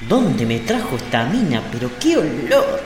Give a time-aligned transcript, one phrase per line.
[0.00, 1.62] ¿Dónde me trajo esta mina?
[1.70, 2.82] Pero qué olor.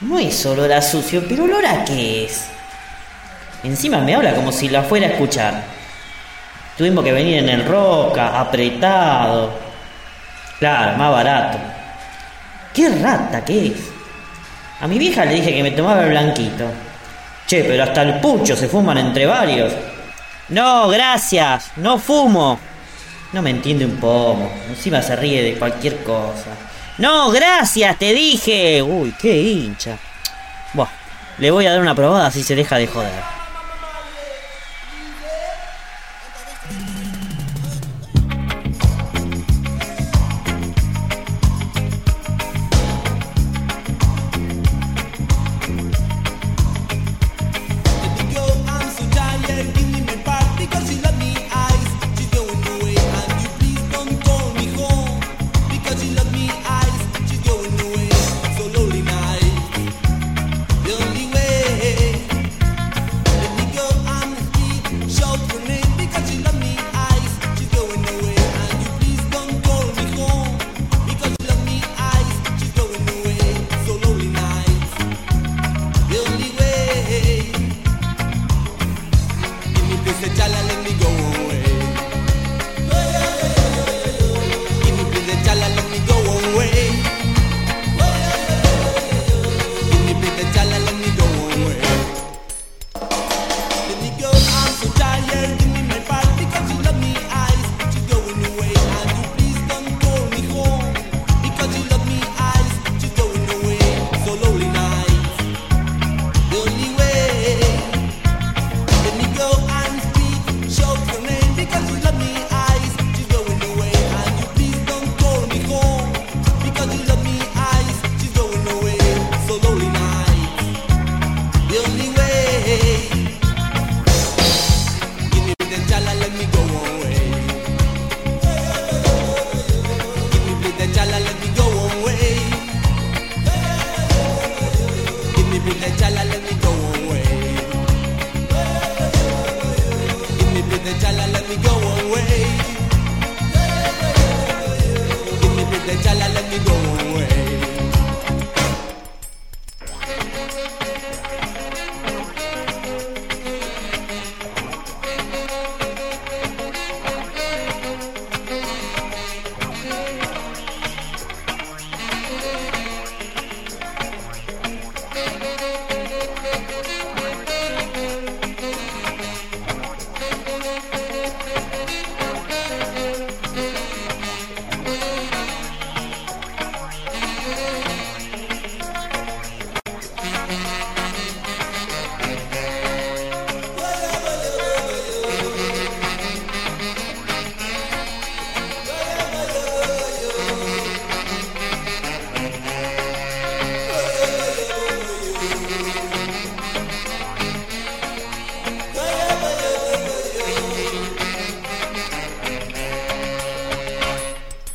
[0.00, 2.46] No es olor a sucio, pero olor a qué es.
[3.62, 5.62] Encima me habla como si la fuera a escuchar.
[6.76, 9.52] Tuvimos que venir en el roca, apretado.
[10.58, 11.58] Claro, más barato.
[12.74, 13.90] Qué rata que es.
[14.80, 16.66] A mi vieja le dije que me tomaba el blanquito.
[17.46, 19.72] Che, pero hasta el pucho se fuman entre varios.
[20.48, 22.58] No, gracias, no fumo.
[23.34, 24.48] No me entiende un poco.
[24.68, 26.56] Encima se ríe de cualquier cosa.
[26.98, 28.80] No, gracias, te dije.
[28.80, 29.98] Uy, qué hincha.
[30.72, 30.86] Buah,
[31.38, 33.43] le voy a dar una probada si se deja de joder.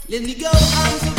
[0.09, 1.18] Let me go.